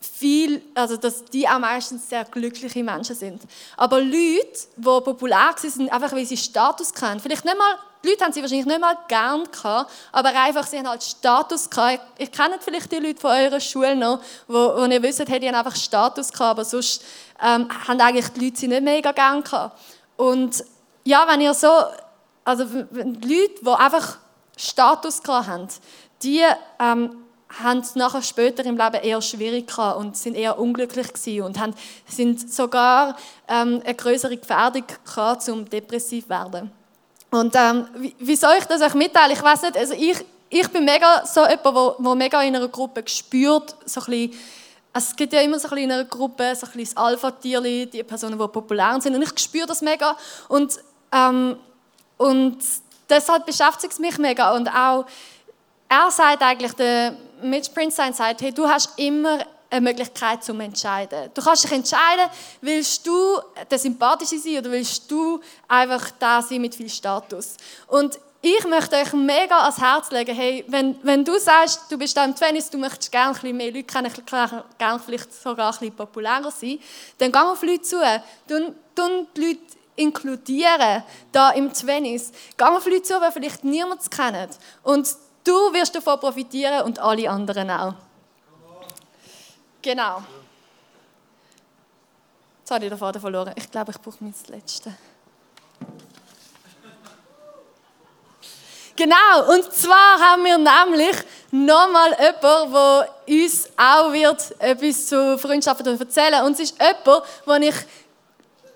[0.00, 3.42] viel, also dass die auch meistens sehr glückliche Menschen sind.
[3.76, 8.24] Aber Leute, die populär sind, einfach weil sie Status kennen, vielleicht nicht mal die Leute
[8.24, 12.00] haben sie wahrscheinlich nicht mal gern gehabt, aber einfach, sie haben halt Status gehabt.
[12.18, 15.74] Ich kenne vielleicht die Leute von eurer Schule noch, wo, wo ihr wisst, hey, einfach
[15.74, 17.02] Status gehabt, aber sonst
[17.42, 19.78] ähm, haben eigentlich die Leute sie nicht mega gern gehabt.
[20.16, 20.64] Und
[21.04, 21.70] ja, wenn ihr so,
[22.44, 24.18] also die Leute, die einfach
[24.56, 25.68] Status gehabt haben,
[26.22, 26.42] die
[26.78, 27.24] ähm,
[27.62, 31.74] haben es nachher später im Leben eher schwierig und sind eher unglücklich gewesen und haben,
[32.06, 33.16] sind sogar
[33.48, 36.77] ähm, eine größere Gefährdung gehabt, um depressiv zu werden.
[37.30, 37.86] Und ähm,
[38.18, 39.32] wie, soll ich das euch mitteilen?
[39.32, 42.68] Ich weiß nicht, also ich, ich bin mega so jemand, wo, wo mega in einer
[42.68, 44.32] Gruppe gespürt, so ein
[44.94, 48.02] es gibt ja immer so ein bisschen in einer Gruppe so ein das Alpha-Tierli, die
[48.02, 50.16] Personen, die populär sind und ich spüre das mega
[50.48, 50.78] und,
[51.12, 51.56] ähm,
[52.16, 52.58] und
[53.08, 55.04] deshalb beschäftigt es mich mega und auch,
[55.88, 59.38] er sagt eigentlich, der Mitch Prince sagt, hey, du hast immer
[59.70, 61.30] eine Möglichkeit zum Entscheiden.
[61.34, 63.38] Du kannst dich entscheiden, willst du
[63.70, 67.56] der Sympathische sein oder willst du einfach da sein mit viel Status.
[67.86, 72.16] Und ich möchte euch mega ans Herz legen, hey, wenn, wenn du sagst, du bist
[72.16, 74.12] da im Tennis, du möchtest gerne ein bisschen mehr Leute kennen,
[74.78, 76.78] gerne vielleicht sogar ein bisschen populärer sein,
[77.18, 77.96] dann geh auf Leute zu.
[78.46, 79.60] Du, du die Leute
[79.96, 81.02] inkludieren,
[81.32, 82.30] da im Tennis.
[82.56, 84.56] Geh auf Leute zu, die vielleicht niemand kennt.
[84.84, 85.08] Und
[85.42, 87.94] du wirst davon profitieren und alle anderen auch.
[89.80, 90.22] Genau.
[92.60, 93.52] Jetzt habe ich den Faden verloren.
[93.56, 94.94] Ich glaube, ich brauche mein letzte.
[98.94, 101.16] Genau, und zwar haben wir nämlich
[101.52, 107.62] nochmal jemanden, der uns auch wird etwas zu Freundschaften erzählen Und es ist jemand, den
[107.62, 107.76] ich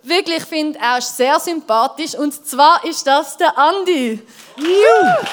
[0.04, 2.14] wirklich finde, er ist sehr sympathisch.
[2.14, 4.24] Und zwar ist das der Andi.
[4.56, 5.26] Juhu.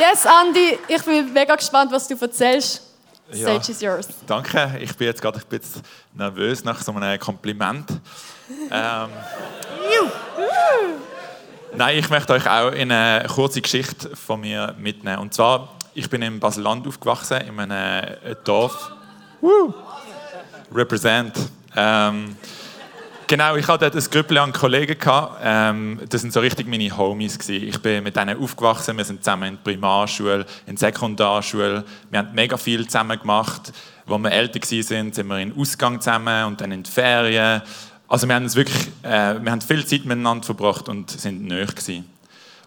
[0.00, 2.80] Yes, Andy, ich bin mega gespannt, was du erzählst.
[3.30, 4.08] Stage is yours.
[4.26, 5.82] Danke, ich bin jetzt gerade ein bisschen
[6.14, 7.86] nervös nach so einem Kompliment.
[8.70, 9.10] ähm,
[11.76, 15.18] Nein, ich möchte euch auch in eine kurze Geschichte von mir mitnehmen.
[15.18, 18.92] Und zwar, ich bin in Basel-Land aufgewachsen, in einem Dorf.
[19.42, 19.74] Woo!
[20.72, 21.34] Represent.
[21.76, 22.38] Ähm,
[23.30, 24.96] Genau, ich hatte dort ein Grüppel an Kollegen.
[25.40, 27.38] Ähm, das sind so richtig meine Homies.
[27.38, 27.68] Gewesen.
[27.68, 28.96] Ich bin mit denen aufgewachsen.
[28.96, 31.84] Wir sind zusammen in der Primarschule, in der Sekundarschule.
[32.10, 33.72] Wir haben mega viel zusammen gemacht.
[34.04, 37.62] Als wir älter waren, sind wir in den Ausgang zusammen und dann in die Ferien.
[38.08, 41.66] Also wir haben, uns wirklich, äh, wir haben viel Zeit miteinander verbracht und sind näher
[41.66, 42.10] gewesen.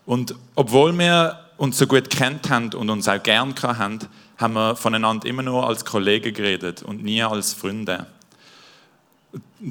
[0.05, 3.99] Und obwohl wir uns so gut kennt haben und uns auch gern haben,
[4.37, 8.05] haben wir voneinander immer nur als Kollegen geredet und nie als Freunde.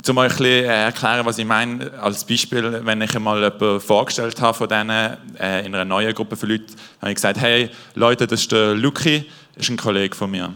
[0.09, 4.41] Um euch ein äh, erklären, was ich meine, als Beispiel, wenn ich einmal jemanden vorgestellt
[4.41, 8.27] habe von denen äh, in einer neuen Gruppe von Leuten, habe ich gesagt, hey Leute,
[8.27, 10.53] das ist der Luki, ist ein Kollege von mir.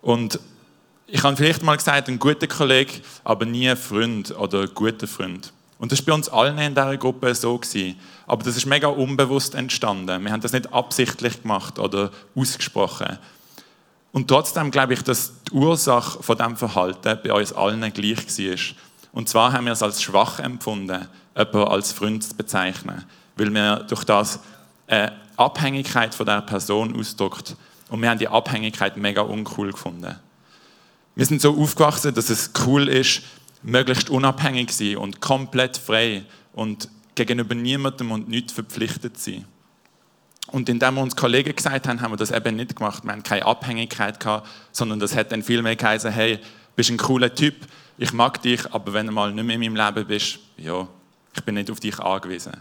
[0.00, 0.40] Und
[1.06, 5.06] ich habe vielleicht mal gesagt, ein guter Kollege, aber nie ein Freund oder ein guter
[5.06, 5.52] Freund.
[5.78, 7.58] Und das war bei uns allen in dieser Gruppe so.
[7.58, 7.96] Gewesen.
[8.26, 10.24] Aber das ist mega unbewusst entstanden.
[10.24, 13.18] Wir haben das nicht absichtlich gemacht oder ausgesprochen.
[14.12, 18.76] Und trotzdem glaube ich, dass die Ursache von diesem Verhalten bei uns allen gleich war.
[19.12, 23.04] Und zwar haben wir es als schwach empfunden, jemanden als Freund zu bezeichnen,
[23.36, 24.40] weil wir durch das
[24.86, 27.56] eine Abhängigkeit von der Person ausdrückt.
[27.88, 30.16] Und wir haben die Abhängigkeit mega uncool gefunden.
[31.14, 33.22] Wir sind so aufgewachsen, dass es cool ist,
[33.62, 39.44] möglichst unabhängig zu sein und komplett frei und gegenüber niemandem und nichts verpflichtet zu sein.
[40.52, 43.04] Und indem wir uns Kollegen gesagt haben, haben wir das eben nicht gemacht.
[43.04, 46.38] Wir haben keine Abhängigkeit gehabt, sondern das hat dann viel mehr geheißen, hey,
[46.76, 47.54] bist ein cooler Typ,
[47.98, 50.86] ich mag dich, aber wenn du mal nicht mehr in meinem Leben bist, ja,
[51.34, 52.52] ich bin nicht auf dich angewiesen.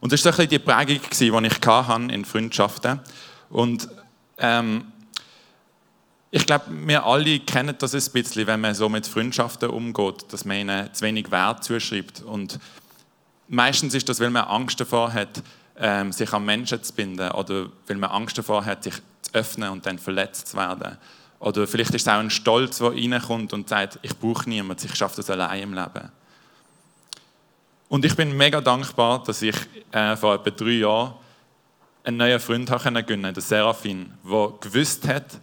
[0.00, 3.00] Und das war so ein bisschen die Prägung, die ich hatte in Freundschaften.
[3.50, 3.88] Und
[4.38, 4.92] ähm,
[6.30, 10.44] ich glaube, wir alle kennen das ein bisschen, wenn man so mit Freundschaften umgeht, dass
[10.44, 12.22] man ihnen zu wenig Wert zuschreibt.
[12.22, 12.58] Und
[13.48, 15.42] meistens ist das, weil man Angst davor hat,
[15.80, 19.70] ähm, sich an Menschen zu binden oder weil man Angst davor hat, sich zu öffnen
[19.70, 20.98] und dann verletzt zu werden.
[21.38, 24.94] Oder vielleicht ist es auch ein Stolz, der reinkommt und sagt, ich brauche niemanden, ich
[24.94, 26.10] schaffe das allein im Leben.
[27.88, 29.56] Und ich bin mega dankbar, dass ich
[29.90, 31.14] äh, vor etwa drei Jahren
[32.04, 35.40] einen neuen Freund gewinnen konnte, den Serafin, der gewusst hat,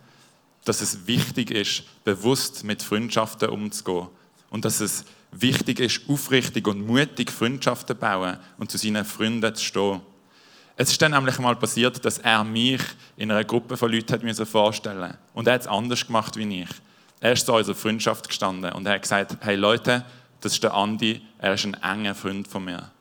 [0.63, 4.07] dass es wichtig ist, bewusst mit Freundschaften umzugehen.
[4.49, 9.53] Und dass es wichtig ist, aufrichtig und mutig Freundschaften zu bauen und zu seinen Freunden
[9.55, 10.01] zu stehen.
[10.79, 12.81] Es ist dann nämlich mal passiert, dass er mich
[13.17, 16.69] in einer Gruppe von Leuten hat vorstellen Und er hat es anders gemacht wie ich.
[17.19, 20.05] Er ist zu unserer Freundschaft gestanden und er hat gesagt, hey Leute,
[20.39, 22.91] das ist der Andi, er ist ein enger Freund von mir.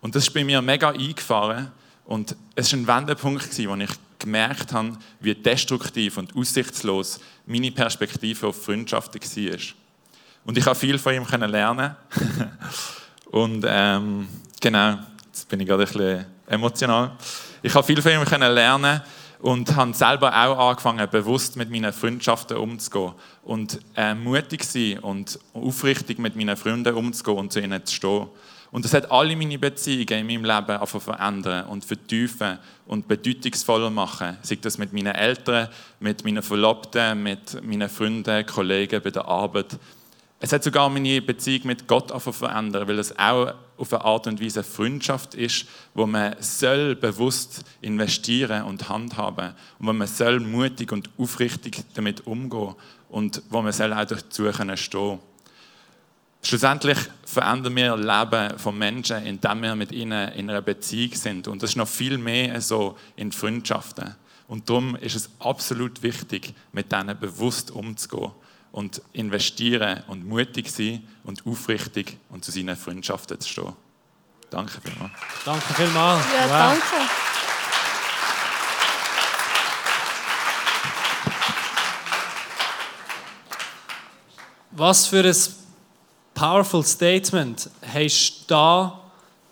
[0.00, 1.70] Und das ist bei mir mega eingefahren
[2.06, 8.46] und es war ein Wendepunkt, wo ich gemerkt habe, wie destruktiv und aussichtslos meine Perspektive
[8.46, 9.58] auf Freundschaften war.
[10.46, 11.96] Und ich habe viel von ihm lernen.
[13.30, 14.26] und ähm,
[14.58, 17.12] genau, jetzt bin ich gerade ein bisschen emotional.
[17.62, 19.00] Ich habe viel von ihm lernen
[19.40, 25.38] und habe selber auch angefangen, bewusst mit meinen Freundschaften umzugehen und äh, mutig sein und
[25.52, 28.26] aufrichtig mit meinen Freunden umzugehen und zu ihnen zu stehen.
[28.70, 34.36] Und das hat alle meine Beziehungen in meinem Leben verändern und vertiefen und bedeutungsvoller machen.
[34.42, 35.68] Sei das mit meinen Eltern,
[36.00, 39.78] mit meinen Verlobten, mit meinen Freunden, Kollegen bei der Arbeit.
[40.40, 44.40] Es hat sogar meine Beziehung mit Gott verändern, weil es auch auf eine Art und
[44.40, 50.92] Weise Freundschaft ist, wo man soll bewusst investieren und handhaben und wo man soll mutig
[50.92, 52.74] und aufrichtig damit umgehen
[53.08, 55.18] und wo man soll auch dazu stehen können.
[56.42, 61.48] Schlussendlich verändern wir das Leben von Menschen, indem wir mit ihnen in einer Beziehung sind.
[61.48, 64.14] Und das ist noch viel mehr so in Freundschaften.
[64.46, 68.32] Und darum ist es absolut wichtig, mit denen bewusst umzugehen
[68.74, 73.72] und investieren und mutig sein und aufrichtig und zu seinen Freundschaften zu stehen.
[74.50, 75.12] Danke vielmals.
[75.44, 76.24] Danke vielmals.
[76.34, 76.82] Ja, danke.
[84.72, 85.36] Was für ein
[86.34, 89.00] powerful Statement hast du da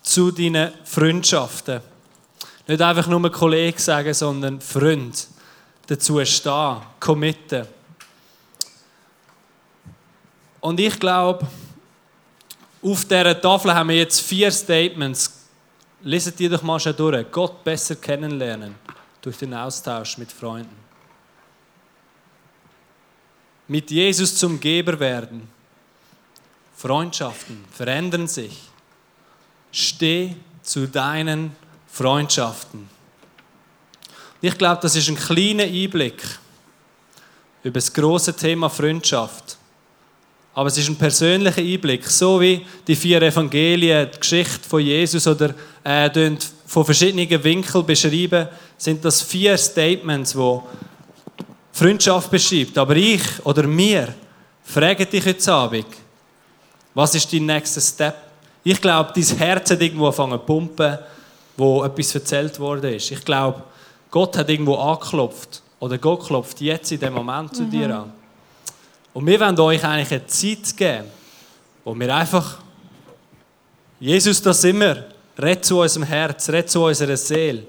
[0.03, 1.81] zu deinen Freundschaften?
[2.67, 5.29] Nicht einfach nur Kollege sagen, sondern Freund.
[5.87, 7.69] Dazu stehen, committen.
[10.63, 11.45] Und ich glaube,
[12.83, 15.41] auf dieser Tafel haben wir jetzt vier Statements.
[16.03, 17.31] Leset die doch mal schon durch.
[17.33, 18.77] Gott besser kennenlernen
[19.21, 20.77] durch den Austausch mit Freunden.
[23.67, 25.49] Mit Jesus zum Geber werden.
[26.77, 28.57] Freundschaften verändern sich.
[29.73, 31.57] Steh zu deinen
[31.89, 32.89] Freundschaften.
[34.41, 36.23] Ich glaube, das ist ein kleiner Einblick
[37.65, 39.59] über das große Thema Freundschaft.
[40.55, 45.27] Aber es ist ein persönlicher Einblick, so wie die vier Evangelien, die Geschichte von Jesus
[45.27, 46.11] oder äh,
[46.67, 50.65] von verschiedenen Winkeln beschreiben, sind das vier Statements, wo
[51.73, 52.77] Freundschaft beschreibt.
[52.77, 54.15] Aber ich oder mir
[54.63, 55.87] frage dich heute Abend,
[56.95, 58.17] was ist dein nächster Step?
[58.63, 60.99] Ich glaube, dein Herz hat irgendwo angefangen zu pumpen,
[61.57, 63.11] wo etwas erzählt worden ist.
[63.11, 63.63] Ich glaube,
[64.11, 68.22] Gott hat irgendwo angeklopft oder Gott klopft jetzt in dem Moment zu dir an.
[69.15, 71.09] Und wir wollen euch eigentlich eine Zeit geben,
[71.85, 72.59] wo wir einfach,
[74.01, 75.09] Jesus, da sind wir,
[75.39, 77.65] red zu unserem Herz, red zu unserer Seele.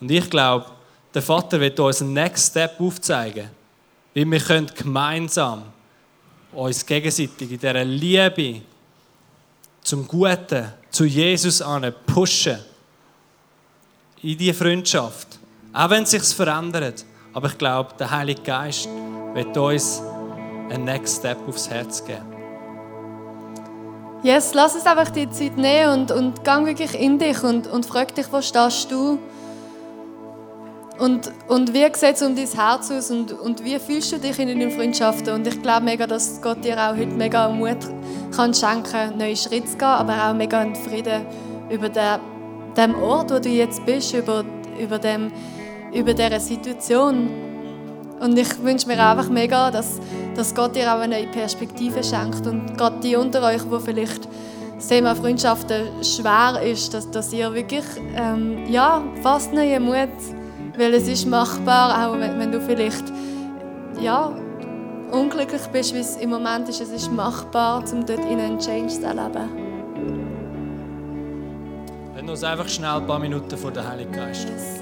[0.00, 0.66] Und ich glaube,
[1.14, 3.48] der Vater wird uns einen Next Step aufzeigen,
[4.14, 5.64] wie wir können gemeinsam
[6.52, 8.60] uns gegenseitig in dieser Liebe
[9.82, 12.58] zum Guten, zu Jesus an pushen.
[14.22, 15.38] In diese Freundschaft.
[15.72, 17.04] Auch wenn es sich verändert.
[17.32, 18.88] Aber ich glaube, der Heilige Geist
[19.34, 20.02] wird uns
[20.70, 22.32] einen Next Step aufs Herz geben.
[24.22, 27.84] Yes, lass uns einfach die Zeit nehmen und, und gang wirklich in dich und, und
[27.86, 29.18] frag dich, wo stehst du?
[30.98, 34.38] Und, und wie sieht es um dein Herz aus und, und wie fühlst du dich
[34.38, 35.34] in deinen Freundschaften?
[35.34, 37.78] Und ich glaube mega, dass Gott dir auch heute mega Mut
[38.36, 41.26] kann schenken neue Schritte zu gehen, aber auch mega einen Frieden
[41.68, 42.20] über den,
[42.76, 44.44] den Ort, wo du jetzt bist, über,
[44.78, 45.32] über, dem,
[45.92, 47.28] über dieser Situation.
[48.20, 49.98] Und ich wünsche mir einfach mega, dass,
[50.34, 52.46] dass Gott dir auch eine neue Perspektive schenkt.
[52.46, 54.28] Und gerade die unter euch, die vielleicht
[54.76, 57.84] das Thema Freundschaften schwer ist, dass, dass ihr wirklich
[58.16, 60.08] ähm, ja, fast neuen Mut,
[60.76, 63.04] weil es ist machbar, auch wenn, wenn du vielleicht
[64.00, 64.32] ja,
[65.12, 68.88] unglücklich bist, wie es im Moment ist, es ist machbar, um dort in einen Change
[68.88, 69.48] zu erleben.
[72.14, 74.48] Wenn uns einfach schnell ein paar Minuten vor der Heiligen Geist.
[74.48, 74.81] Ich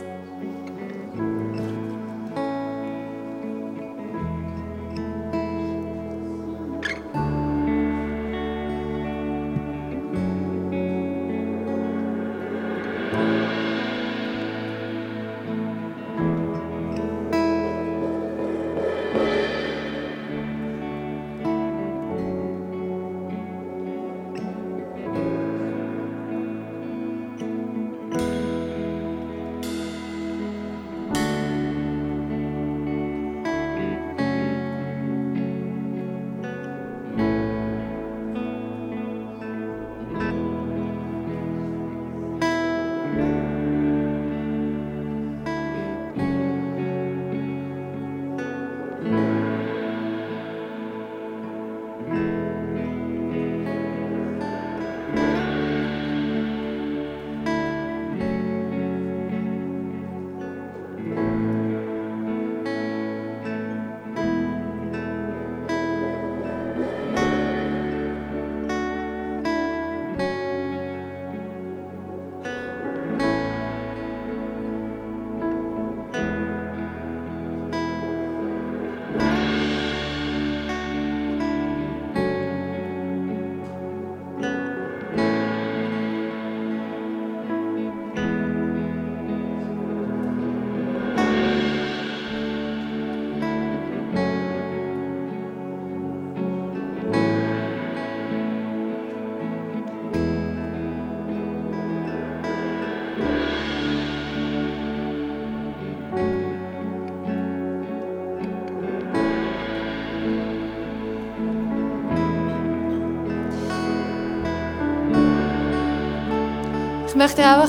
[117.21, 117.68] möchte einfach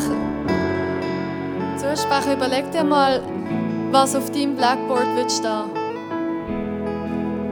[1.75, 3.21] zusprechen, überleg dir mal,
[3.91, 5.69] was auf deinem Blackboard wird stehen.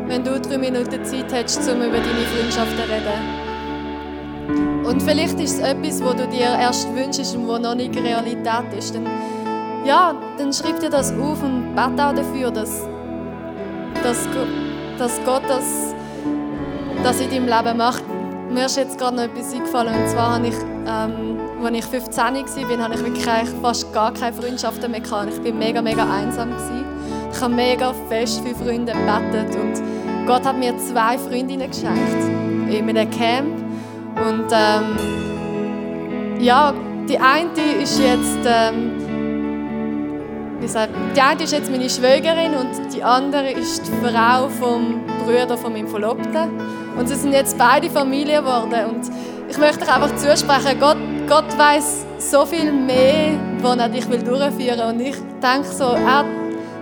[0.08, 3.20] Wenn du drei Minuten Zeit hättest, um über deine Freundschaften zu reden.
[4.86, 8.74] Und vielleicht ist es etwas, wo du dir erst wünschst und wo noch nicht Realität
[8.78, 8.95] ist.
[8.95, 9.06] Dann,
[9.86, 12.88] ja, dann schreib dir das auf und bete auch dafür, dass,
[14.02, 14.26] dass,
[14.97, 15.93] dass Gott das,
[17.04, 18.06] das in deinem Leben macht.
[18.50, 20.02] Mir ist jetzt gerade noch etwas eingefallen.
[20.02, 20.56] Und zwar habe ich,
[20.88, 23.26] ähm, als ich 15 war, habe ich wirklich
[23.62, 25.32] fast gar keine Freundschaften mehr gehabt.
[25.34, 26.49] Ich war mega, mega einsam.
[27.32, 29.55] Ich habe mega fest für Freunde gebetet.
[29.55, 29.82] Und
[30.26, 32.24] Gott hat mir zwei Freundinnen geschenkt.
[32.70, 33.57] In einem Camp.
[34.16, 36.74] Und ähm, ja,
[37.07, 38.39] die eine ist jetzt...
[38.45, 38.95] Ähm,
[40.60, 44.99] wie gesagt, die eine ist jetzt meine Schwägerin und die andere ist die Frau vom
[45.24, 46.49] Bruder von meinem Verlobten.
[46.97, 48.89] Und sie sind jetzt beide Familie geworden.
[48.89, 49.10] Und
[49.49, 50.97] ich möchte dich einfach zusprechen, Gott,
[51.30, 54.82] Gott weiß so viel mehr, wo er dich will durchführen will.
[54.82, 56.25] Und ich denke so, er,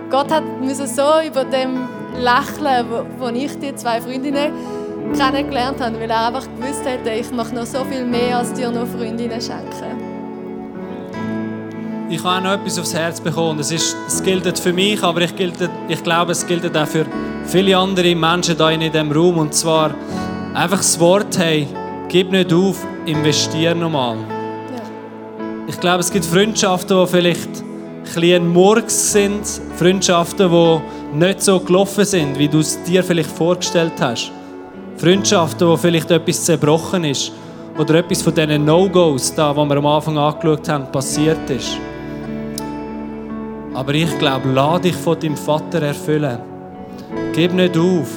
[0.08, 0.42] Gott hat
[0.86, 1.86] so über dem
[2.16, 4.50] lächeln, wo, wo ich die zwei Freundinnen
[5.14, 8.70] kennengelernt habe, weil er einfach gewusst hätte, ich mache noch so viel mehr, als dir
[8.70, 10.08] nur Freundinnen schenken.
[12.08, 13.60] Ich habe auch noch etwas aufs Herz bekommen.
[13.60, 15.56] Es, ist, es gilt für mich, aber ich, gilt,
[15.88, 17.04] ich glaube, es gilt auch für
[17.44, 19.36] viele andere Menschen hier in diesem Raum.
[19.36, 19.94] Und zwar
[20.54, 21.68] einfach das Wort, hey,
[22.08, 24.37] gib nicht auf, investiere nochmal.
[25.68, 27.62] Ich glaube, es gibt Freundschaften, die vielleicht
[28.16, 29.42] ein, ein Murks sind.
[29.76, 30.80] Freundschaften, die
[31.18, 34.32] nicht so gelaufen sind, wie du es dir vielleicht vorgestellt hast.
[34.96, 37.32] Freundschaften, wo vielleicht etwas zerbrochen ist.
[37.78, 41.76] Oder etwas von diesen No-Gos, die wir am Anfang angeschaut haben, passiert ist.
[43.74, 46.38] Aber ich glaube, lass dich von deinem Vater erfüllen.
[47.34, 48.08] Gib nicht auf.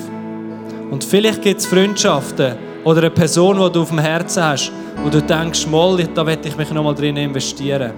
[0.89, 4.71] Und vielleicht gibt es Freundschaften oder eine Person, die du auf dem Herzen hast,
[5.03, 7.91] wo du denkst, mal, da werde ich mich nochmal drin investieren.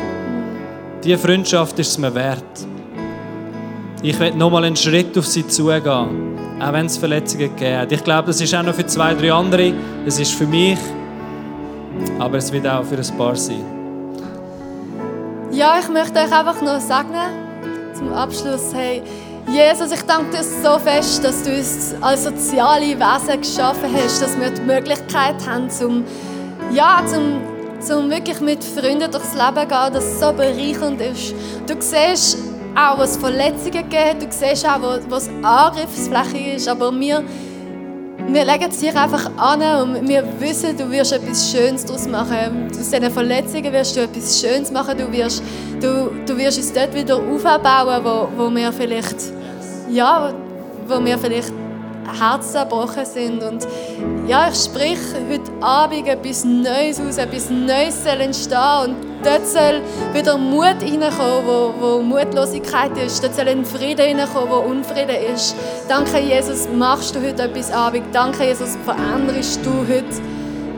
[1.04, 2.44] Diese Freundschaft ist es mir wert.
[4.02, 5.82] Ich werde nochmal einen Schritt auf sie zugehen,
[6.60, 7.92] auch wenn es Verletzungen gibt.
[7.92, 9.74] Ich glaube, das ist auch noch für zwei, drei andere.
[10.06, 10.78] Es ist für mich,
[12.20, 13.64] aber es wird auch für ein paar sein.
[15.52, 17.14] Ja, ich möchte euch einfach noch sagen,
[17.94, 19.02] zum Abschluss, hey,
[19.52, 24.40] Jesus, ich danke dir so fest, dass du uns als soziale Wesen geschaffen hast, dass
[24.40, 26.04] wir die Möglichkeit haben, zum,
[26.72, 27.42] ja, zum,
[27.96, 31.36] um wirklich mit Freunden durchs Leben zu gehen, das so bereichernd ist.
[31.68, 32.38] Du siehst
[32.76, 37.24] auch, was Verletzungen gibt, du siehst auch, wo es Angriffsfläche ist, aber wir,
[38.28, 42.70] wir legen es dir einfach an und wir wissen, du wirst etwas Schönes daraus machen.
[42.70, 45.44] Aus diesen Verletzungen wirst du etwas Schönes machen, du wirst,
[45.80, 49.18] du, du wirst uns dort wieder aufbauen, wo, wo wir vielleicht,
[49.90, 50.34] ja,
[50.88, 51.52] wo wir vielleicht
[52.20, 53.44] Herzen zerbrochen sind.
[53.44, 53.68] Und
[54.28, 58.86] ja, ich spreche heute Abend etwas Neues aus, etwas Neues soll entstehen.
[58.86, 59.82] Und dort soll
[60.14, 63.24] wieder Mut reinkommen, wo, wo Mutlosigkeit ist.
[63.24, 65.56] Dort soll ein Frieden reinkommen, wo Unfrieden ist.
[65.88, 68.06] Danke, Jesus, machst du heute etwas Abend.
[68.14, 70.22] Danke, Jesus, veränderst du heute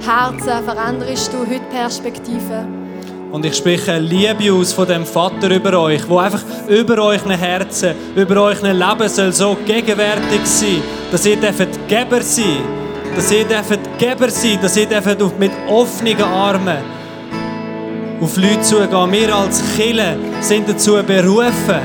[0.06, 2.85] Herzen, veränderst du heute Perspektiven.
[3.32, 7.94] Und ich spreche Liebe aus von dem Vater über euch, wo einfach über euch Herzen,
[8.16, 12.64] über euch Leben soll so gegenwärtig sein, dass ihr dürft Geber sein,
[13.16, 16.78] dass ihr dürft Geber sein, dass ihr dürft mit offenen Armen
[18.22, 19.12] auf Leute zugehen.
[19.12, 21.82] Wir als Kille sind dazu berufen,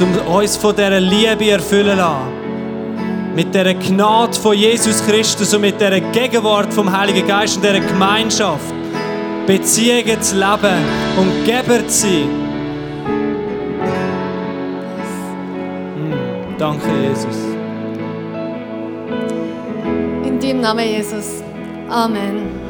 [0.00, 3.34] um uns von dieser Liebe erfüllen zu lassen.
[3.34, 7.80] Mit der Gnade von Jesus Christus und mit der Gegenwart vom Heiligen Geist und dieser
[7.80, 8.79] Gemeinschaft.
[9.50, 10.84] Beziehungen zu leben
[11.18, 12.28] und Geber zu sein.
[15.96, 17.36] Mm, danke, Jesus.
[20.24, 21.42] In deinem Namen, Jesus.
[21.88, 22.69] Amen.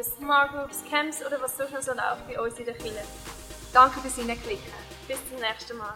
[0.00, 3.04] ob es Groups, Camps oder was auch immer so läuft bei uns in der Kirche.
[3.72, 4.72] Danke fürs Hineinklicken.
[5.06, 5.94] Bis zum nächsten Mal.